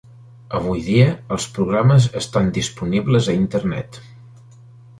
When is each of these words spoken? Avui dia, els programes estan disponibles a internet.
Avui 0.59 0.79
dia, 0.85 1.09
els 1.35 1.45
programes 1.59 2.09
estan 2.23 2.51
disponibles 2.57 3.29
a 3.35 3.39
internet. 3.43 4.05